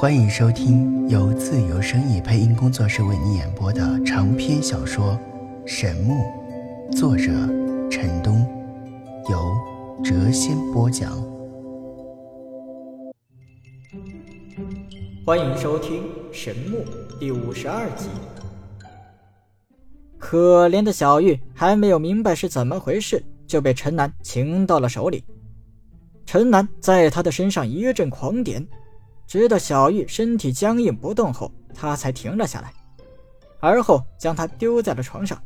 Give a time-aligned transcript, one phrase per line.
[0.00, 5.18] 欢迎收听由自由声意配音工作室为你演播的长篇小说
[5.66, 6.14] 《神木》，
[6.96, 7.32] 作者
[7.90, 8.46] 陈东，
[9.28, 9.52] 由
[10.04, 11.20] 谪仙播讲。
[15.26, 16.78] 欢迎收听《神木》
[17.18, 18.06] 第五十二集。
[20.16, 25.24] 可怜的小玉还没有明白是怎么回事，就被陈南擒到了手里。
[26.24, 28.64] 陈南在他的身上一阵狂点。
[29.28, 32.72] 直到小玉身体僵硬不动后，他才停了下来，
[33.60, 35.40] 而后将她丢在了床上。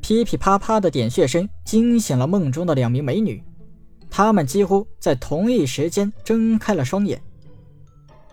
[0.00, 3.42] 噼噼啪啪的点穴声惊醒了梦中的两名美女，
[4.08, 7.20] 她们几乎在同一时间睁开了双眼。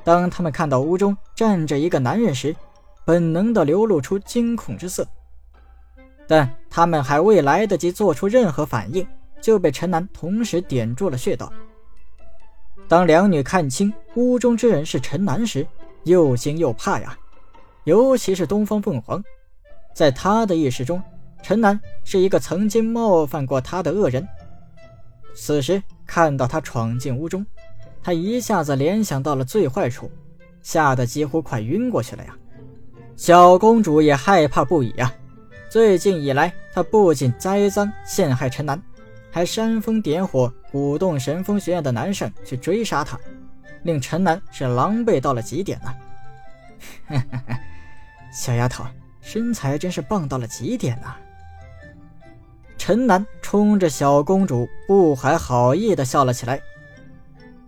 [0.04, 2.56] 当她们看到屋中站着一个男人时，
[3.04, 5.08] 本能的流露出惊恐之色。
[6.28, 9.06] 但他们还未来得及做出任何反应，
[9.42, 11.52] 就被陈南同时点住了穴道。
[12.90, 15.66] 当两女看清屋中之人是陈南时，
[16.06, 17.16] 又惊又怕呀。
[17.84, 19.24] 尤其是东方凤凰，
[19.94, 21.00] 在他的意识中，
[21.44, 24.28] 陈南是一个曾经冒犯过他的恶人。
[25.36, 27.46] 此时看到他闯进屋中，
[28.02, 30.12] 他一下子联想到了最坏处，
[30.64, 32.36] 吓得几乎快晕过去了呀。
[33.16, 35.14] 小公主也害怕不已呀。
[35.70, 38.82] 最近以来，她不仅栽赃陷害陈南。
[39.32, 43.20] 还煽风点火，鼓动神风学院的男生去追杀他，
[43.84, 45.94] 令陈楠是狼狈到了极点呐！
[48.34, 48.84] 小丫头，
[49.22, 51.16] 身材真是棒到了极点呐！
[52.78, 56.60] 陈楠冲着小公主不怀好意的笑了起来。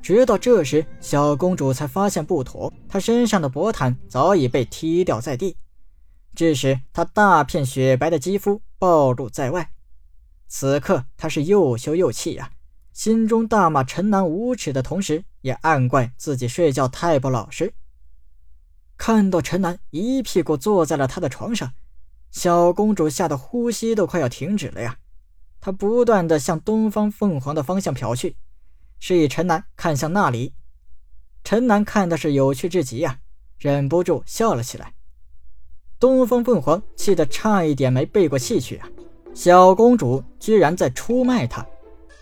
[0.01, 5.55] 直到这时，小公主才发现不妥，她身上的薄毯早已被踢掉在地，
[6.33, 9.69] 致使她大片雪白的肌肤暴露在外。
[10.53, 12.51] 此刻他是又羞又气呀，
[12.91, 17.73] 心中大骂陈南无耻的同时，也暗怪自己睡觉太不老实。
[18.97, 21.71] 看到陈南一屁股坐在了他的床上，
[22.31, 24.97] 小公主吓得呼吸都快要停止了呀。
[25.61, 28.35] 她不断的向东方凤凰的方向瞟去，
[28.99, 30.53] 示意陈南看向那里。
[31.45, 33.21] 陈南看的是有趣至极呀，
[33.57, 34.93] 忍不住笑了起来。
[35.97, 38.89] 东方凤凰气得差一点没背过气去啊。
[39.33, 41.65] 小公主居然在出卖他，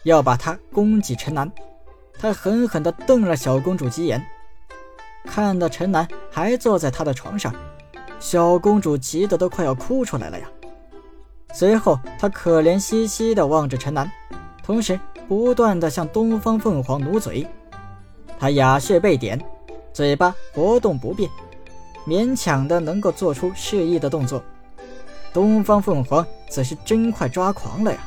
[0.03, 1.51] 要把他供给陈南。
[2.19, 4.23] 他狠狠地瞪了小公主几眼，
[5.25, 7.53] 看到陈南还坐在他的床上，
[8.19, 10.47] 小公主急得都快要哭出来了呀。
[11.53, 14.09] 随后，她可怜兮兮地望着陈南，
[14.63, 17.47] 同时不断地向东方凤凰努嘴。
[18.37, 19.39] 她哑穴被点，
[19.91, 21.29] 嘴巴活动不便，
[22.05, 24.43] 勉强的能够做出示意的动作。
[25.33, 27.99] 东方凤凰此时真快抓狂了呀！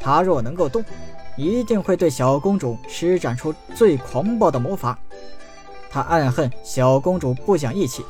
[0.00, 0.84] 他若能够动，
[1.36, 4.98] 一定会对小公主施展出最狂暴的魔法。
[5.90, 8.04] 他暗恨小公主不讲义气。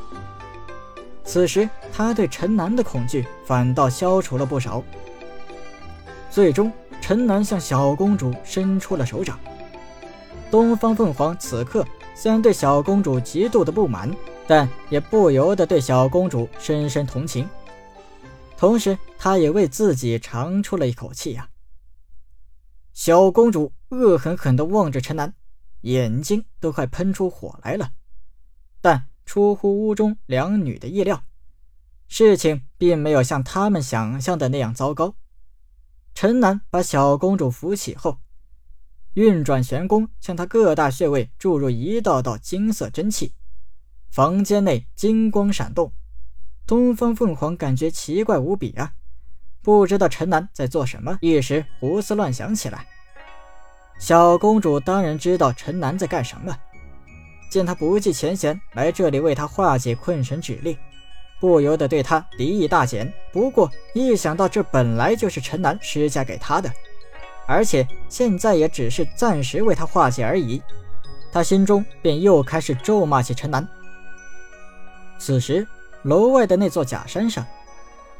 [1.24, 4.82] 此时，他对陈南的恐惧反倒消除了不少。
[6.30, 9.38] 最终，陈南向小公主伸出了手掌。
[10.50, 11.84] 东方凤凰此刻
[12.14, 14.08] 虽然对小公主极度的不满，
[14.46, 17.48] 但也不由得对小公主深深同情。
[18.56, 21.50] 同时，他也为自己长出了一口气呀。
[22.94, 25.34] 小公主恶狠狠地望着陈南，
[25.82, 27.92] 眼睛都快喷出火来了。
[28.80, 31.24] 但出乎屋中两女的意料，
[32.08, 35.16] 事情并没有像他们想象的那样糟糕。
[36.14, 38.20] 陈南把小公主扶起后，
[39.12, 43.34] 运转玄功，向她各大穴位注入一道道金色真气，
[44.10, 45.92] 房间内金光闪动。
[46.66, 48.90] 东方凤凰感觉奇怪无比啊，
[49.62, 52.84] 不知道陈南在做什么，一时胡思乱想起来。
[54.00, 56.52] 小公主当然知道陈南在干什么，
[57.48, 60.76] 见他不计前嫌来这里为他化解困神之力，
[61.38, 63.14] 不由得对他敌意大减。
[63.32, 66.68] 不过一想到这本来就是陈南施加给他的，
[67.46, 70.60] 而且现在也只是暂时为他化解而已，
[71.30, 73.64] 他心中便又开始咒骂起陈南。
[75.16, 75.64] 此时。
[76.06, 77.44] 楼外的那座假山上，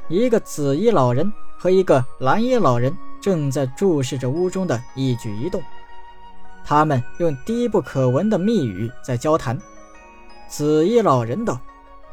[0.09, 2.93] 一个紫衣老人和一个蓝衣老人
[3.23, 5.63] 正在注视着屋中的一举一动。
[6.65, 9.57] 他们用低不可闻的密语在交谈。
[10.49, 11.61] 紫衣老人道：“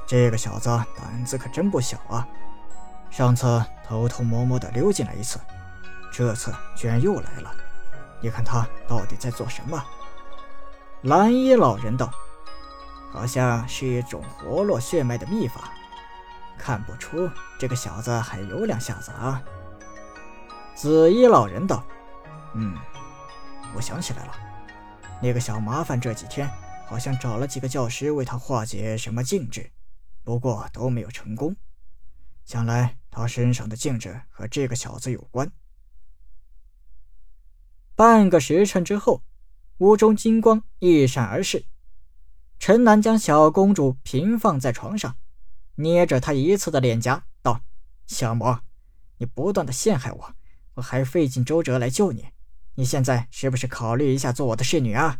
[0.05, 2.27] 这个小子胆子可真不小啊！
[3.09, 5.39] 上次偷偷摸摸的溜进来一次，
[6.11, 7.51] 这次居然又来了。
[8.21, 9.83] 你看他到底在做什么？”
[11.01, 12.11] 蓝衣老人道。
[13.13, 15.71] 好像是一种活络血脉的秘法，
[16.57, 17.29] 看不出
[17.59, 19.39] 这个小子还有两下子啊。
[20.73, 21.85] 紫衣老人道
[22.55, 22.75] ：“嗯，
[23.75, 24.35] 我想起来了，
[25.21, 26.49] 那个小麻烦这几天
[26.87, 29.69] 好像找了几个教师为他化解什么禁制，
[30.23, 31.55] 不过都没有成功。
[32.45, 35.51] 想来他身上的禁制和这个小子有关。
[37.95, 39.21] 半个时辰之后，
[39.77, 41.63] 屋中金光一闪而逝。
[42.65, 45.17] 陈楠将小公主平放在床上，
[45.75, 47.59] 捏着她一侧的脸颊，道
[48.07, 48.57] ：“小魔，
[49.17, 50.33] 你不断的陷害我，
[50.75, 52.23] 我还费尽周折来救你，
[52.75, 55.17] 你现在是不是考虑一下做我的侍女啊？”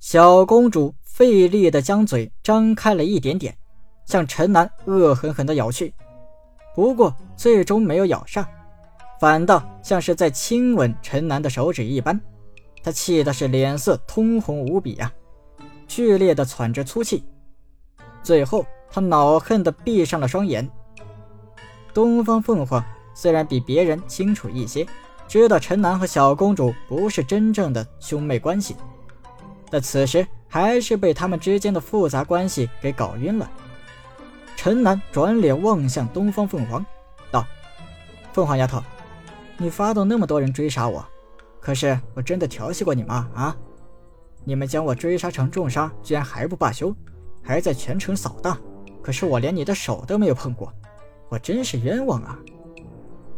[0.00, 3.58] 小公主费力的将嘴张开了一点点，
[4.06, 5.92] 向陈楠恶狠狠的咬去，
[6.74, 8.48] 不过最终没有咬上。
[9.20, 12.18] 反倒像是在亲吻陈楠的手指一般，
[12.82, 15.12] 他气的是脸色通红无比啊，
[15.88, 17.24] 剧烈的喘着粗气。
[18.22, 20.70] 最后，他恼恨的闭上了双眼。
[21.92, 24.86] 东方凤凰虽然比别人清楚一些，
[25.26, 28.76] 知道陈南和小公主不是真正的兄妹关系，
[29.70, 33.50] 但此时还是被他们之间的复杂关系给搞晕了。
[34.54, 36.84] 陈南转脸望向东方凤凰，
[37.30, 37.44] 道
[38.32, 38.82] ：“凤凰丫头。”
[39.60, 41.04] 你发动那么多人追杀我，
[41.60, 43.28] 可是我真的调戏过你吗？
[43.34, 43.56] 啊！
[44.44, 46.94] 你们将我追杀成重伤，居然还不罢休，
[47.42, 48.58] 还在全城扫荡。
[49.02, 50.72] 可是我连你的手都没有碰过，
[51.28, 52.38] 我真是冤枉啊！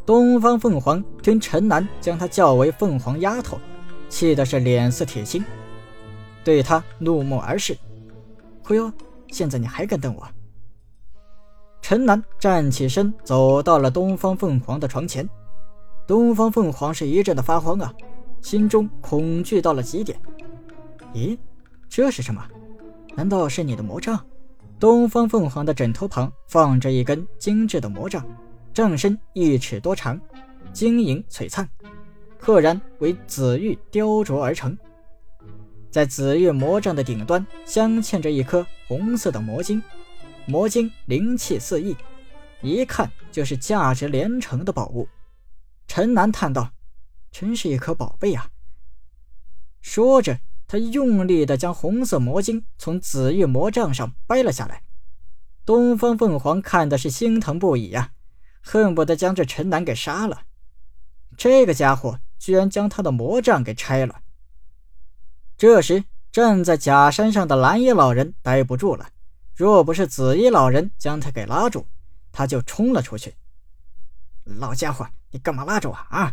[0.04, 3.58] 东方凤凰听陈南将她叫为凤凰丫头，
[4.08, 5.44] 气的是脸色铁青，
[6.42, 7.76] 对他怒目而视。
[8.64, 8.92] 忽悠，
[9.28, 10.26] 现在你还敢瞪我？
[11.82, 15.28] 陈南站起身，走到了东方凤凰的床前。
[16.06, 17.92] 东方凤凰是一阵的发慌啊，
[18.42, 20.20] 心中恐惧到了极点。
[21.12, 21.36] 咦，
[21.88, 22.46] 这是什么？
[23.16, 24.24] 难道是你的魔杖？
[24.78, 28.24] 东方凤凰的枕头旁放着一根精致的魔杖，
[28.72, 30.18] 杖身一尺多长，
[30.72, 31.68] 晶莹璀璨，
[32.38, 34.76] 赫然为紫玉雕琢而成。
[35.90, 39.82] 在紫玉魔杖的顶端镶嵌着一颗红色的魔晶，
[40.46, 41.96] 魔晶灵气四溢，
[42.62, 45.08] 一看就是价值连城的宝物。
[45.88, 46.70] 陈南叹道
[47.32, 48.48] ：“真是一颗宝贝啊！”
[49.82, 50.38] 说着，
[50.70, 54.84] 他用力地将红色魔晶从紫玉魔杖上掰了下来。
[55.66, 58.12] 东方凤凰看的是心疼不已呀，
[58.60, 60.42] 恨不得将这陈南给杀了。
[61.36, 64.20] 这个家伙居然将他的魔杖给拆了。
[65.56, 69.08] 这时，站在假山上的蓝衣老人待不住了，
[69.56, 71.84] 若不是紫衣老人将他给拉住，
[72.30, 73.34] 他就冲了出去。
[74.44, 75.04] 老家伙！
[75.32, 76.32] 你干嘛拉着我啊？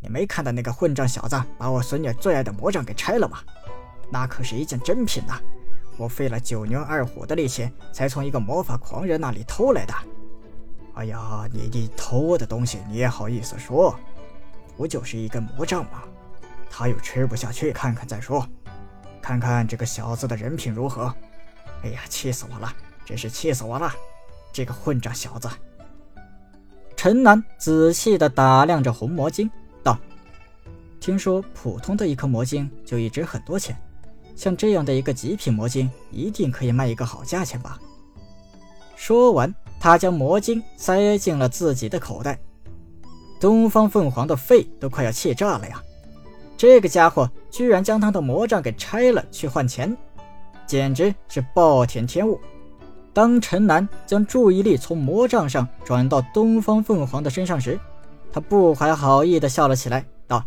[0.00, 3.38] 你没看到那个混账小子把我孙女最爱的魔杖给拆了吗？
[4.10, 5.38] 那可是一件珍品呐！
[5.96, 9.94] 我费了九牛二虎的力气才从一个魔法狂人那里偷来的。
[10.94, 13.94] 哎呀，你你偷的东西你也好意思说？
[14.76, 16.02] 不就是一根魔杖吗？
[16.70, 18.46] 他又吃不下去，看看再说。
[19.20, 21.12] 看看这个小子的人品如何？
[21.82, 22.72] 哎呀，气死我了！
[23.04, 23.92] 真是气死我了！
[24.52, 25.48] 这个混账小子！
[26.96, 29.50] 陈南仔细地打量着红魔晶，
[29.82, 29.98] 道
[30.98, 33.76] ：“听说普通的一颗魔晶就一值很多钱，
[34.38, 37.76] 像这样的一个极品魔晶，一定可以卖一个好价钱吧？”
[38.94, 42.38] 说完，他将魔晶塞进了自己的口袋。
[43.40, 45.82] 东方凤凰的肺都快要气炸了呀！
[46.56, 49.96] 这个家伙居然将他的魔杖给拆了去换钱，
[50.66, 52.40] 简直是暴殄天物！
[53.12, 57.78] 当陈南将注意力从魔杖上转到东方凤凰的身上时，
[58.32, 60.44] 他不怀好意地笑了起来，道：“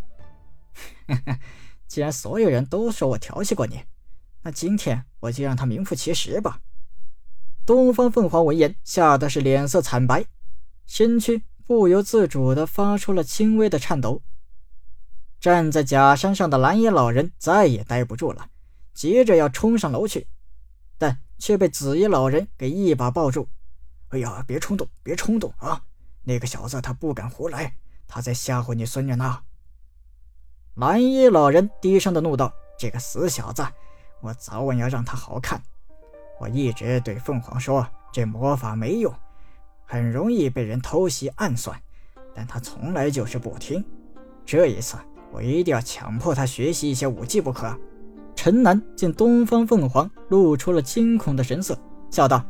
[1.92, 3.84] 既然所有人都说我调戏过你，
[4.44, 6.62] 那今天我就让他名副其实吧。”
[7.68, 10.24] 东方凤凰闻言，吓得是脸色惨白，
[10.88, 14.22] 身躯不由自主地发出了轻微的颤抖。
[15.38, 18.48] 站在假山上的蓝衣老人再也待不住了，
[18.94, 20.28] 急着要冲上楼去，
[20.98, 21.20] 但……
[21.38, 23.50] 却被紫衣老人给一把抱住。
[24.10, 25.84] 哎呀，别冲动，别冲动啊！
[26.24, 27.76] 那个小子他不敢胡来，
[28.08, 29.44] 他在吓唬你孙女呢。
[30.75, 33.62] 蓝衣老人低声的怒道：“这个死小子，
[34.22, 35.62] 我早晚要让他好看。
[36.40, 39.13] 我一直对凤凰说，这魔法没用，
[39.86, 41.78] 很容易被人偷袭暗算，
[42.34, 43.84] 但他从来就是不听。
[44.46, 44.96] 这一次，
[45.34, 47.78] 我一定要强迫他学习一些武技不可。”
[48.34, 51.78] 陈南见东方凤凰露出了惊恐的神色，
[52.10, 52.42] 笑道：“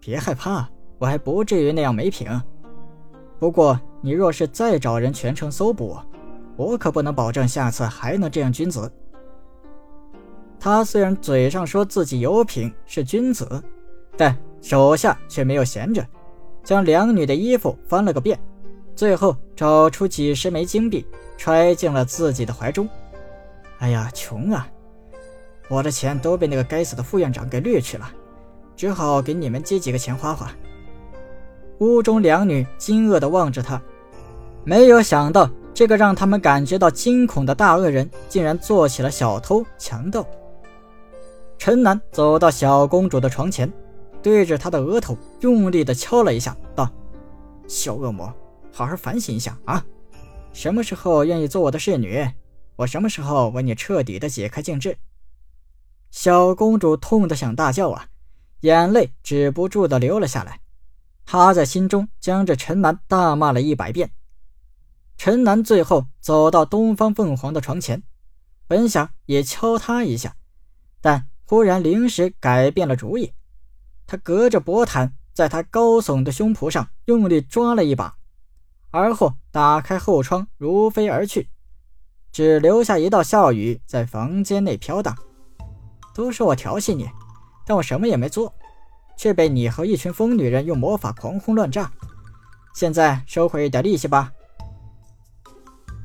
[0.00, 0.66] 别害怕，
[0.98, 2.26] 我还不至于那样没品。
[3.38, 6.04] 不过你若是再找人全城搜捕我，
[6.58, 8.90] 我可不能保证下次还能这样君子。”
[10.60, 13.62] 他虽然嘴上说自己有品是君子，
[14.16, 16.04] 但手下却没有闲着，
[16.64, 18.36] 将两女的衣服翻了个遍，
[18.96, 22.88] 最后找出几十枚金币揣进了自己的怀中。
[23.78, 24.68] 哎呀，穷啊！
[25.68, 28.10] 我的钱都被那个该死的副院长给掠去了，
[28.74, 30.50] 只好给你们借几个钱花花。”
[31.78, 33.80] 屋中两女惊愕地望着他，
[34.64, 35.48] 没有想到
[35.78, 40.26] 这个让他们感觉到惊恐的大恶人，竟然做起了小偷强盗。
[41.56, 43.72] 陈南走到小公主的床前，
[44.20, 46.90] 对着她的额头用力地敲了一下，道
[47.68, 48.34] ：“小恶魔，
[48.72, 49.86] 好好反省一下啊！
[50.52, 52.28] 什么时候愿意做我的侍女，
[52.74, 54.98] 我什么时候为你彻底的解开禁制。”
[56.10, 58.06] 小公主痛得想大叫啊，
[58.62, 60.58] 眼泪止不住的流了下来。
[61.24, 64.10] 她在心中将这陈南大骂了一百遍。
[65.18, 68.04] 陈南最后走到东方凤凰的床前，
[68.68, 70.36] 本想也敲他一下，
[71.00, 73.34] 但忽然临时改变了主意。
[74.06, 78.14] 他隔着薄毯，在他高耸的胸脯上用力抓了一把，
[78.92, 81.48] 而后打开后窗，如飞而去，
[82.30, 85.16] 只留下一道笑语在房间内飘荡。
[86.14, 87.10] 都说我调戏你，
[87.66, 88.54] 但我什么也没做。
[89.16, 91.90] 却被你和一群疯女人用魔法狂轰乱炸，
[92.72, 94.32] 现在收回一点力气吧。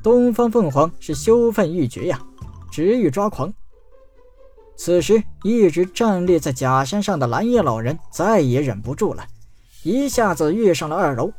[0.04, 2.20] 东方凤凰是羞愤欲绝呀，
[2.70, 3.50] 直欲抓狂。
[4.76, 9.24] 此时，一直站立在假山上的蓝衣老人再也忍不住了，
[9.82, 11.32] 一下子跃上了二楼。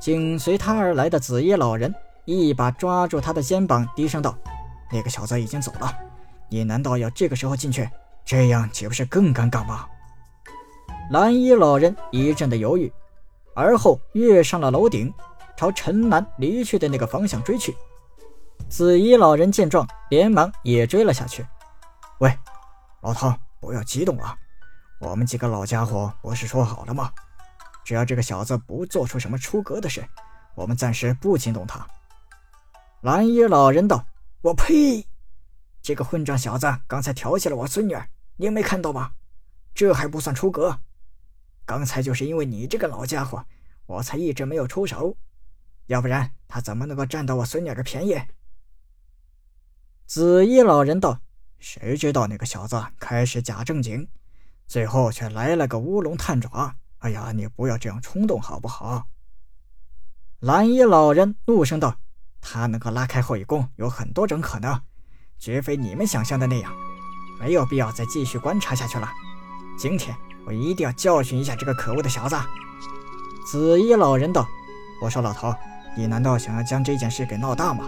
[0.00, 4.36] 紧随他而来的紫衣老人一把抓住他的肩膀，低声道
[4.90, 5.96] ：“那个小子已经走了，
[6.50, 7.88] 你难道要这个时候进去？
[8.24, 9.86] 这样岂不是更尴尬吗？”
[11.12, 12.92] 蓝衣老人一阵的犹豫，
[13.54, 15.14] 而后跃上了楼顶，
[15.56, 17.76] 朝陈南离去的那个方向追去。
[18.68, 21.46] 紫衣老人见状，连忙也追了下去。
[22.18, 22.36] 喂，
[23.02, 24.36] 老汤，不要激动啊！
[25.00, 27.12] 我们几个老家伙不是说好了吗？
[27.84, 30.02] 只要这个小子不做出什么出格的事，
[30.54, 31.86] 我们暂时不惊动他。
[33.02, 34.06] 蓝衣老人道
[34.40, 35.06] ：“我呸！
[35.82, 39.12] 这个混账小子刚才调戏了我孙女儿，您没看到吗？
[39.74, 40.78] 这还不算出格？”
[41.66, 43.44] 刚才就是因为你这个老家伙，
[43.84, 45.14] 我才一直没有出手，
[45.86, 48.20] 要不然他怎么能够占到我孙女的便宜？
[50.06, 51.20] 紫衣老人道
[51.58, 54.08] ：“谁知道那个小子开始假正经，
[54.66, 56.76] 最后却来了个乌龙探爪。
[56.98, 59.06] 哎呀，你不要这样冲动好不好？”
[60.40, 61.98] 蓝衣老人怒声道
[62.40, 64.80] ：“他能够拉开后羿弓，有很多种可能，
[65.38, 66.72] 绝非你们想象的那样，
[67.40, 69.10] 没有必要再继续观察下去了。
[69.78, 72.36] 今天。”我一定要教训一下这个可恶的小子。”
[73.50, 74.46] 紫衣老人道。
[75.00, 75.54] “我说老头，
[75.96, 77.86] 你难道想要将这件事给闹大吗？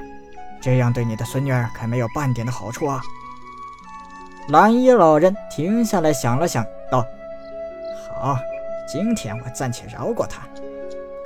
[0.60, 3.00] 这样对你的孙女儿可没有半点的好处啊！”
[4.48, 7.04] 蓝衣老人停下来想了想，道
[8.20, 8.38] ：“好，
[8.88, 10.42] 今天我暂且饶过他，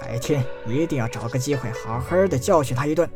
[0.01, 3.09] 改天一定要找个机会好好的教训他一顿。”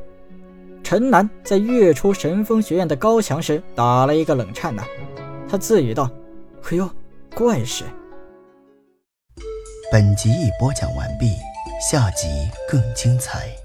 [0.85, 4.85] 陈南在跃出神风学院的高墙时打了一个冷颤呢，
[5.49, 6.11] 他自语道
[6.71, 6.89] ：“哎呦，
[7.35, 7.85] 怪事！”
[9.91, 11.35] 本集已播讲完毕，
[11.91, 13.64] 下集更精彩。